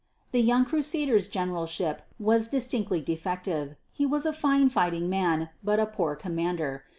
[0.31, 5.85] The young Crusader's generalship was distinctly defective; he was a fine fighting man, but a
[5.85, 6.85] poor commander.